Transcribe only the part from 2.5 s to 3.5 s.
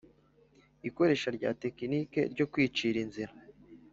kwicira inzira